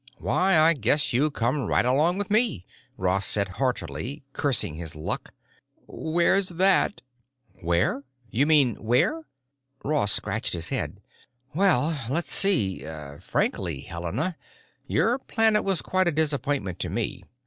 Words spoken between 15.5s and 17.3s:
was quite a disappointment to me.